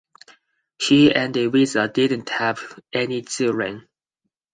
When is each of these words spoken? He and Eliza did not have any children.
He 0.81 1.13
and 1.13 1.37
Eliza 1.37 1.87
did 1.87 2.09
not 2.09 2.29
have 2.29 2.79
any 2.91 3.21
children. 3.21 3.87